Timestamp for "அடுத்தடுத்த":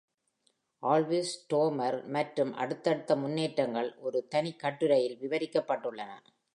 2.55-3.15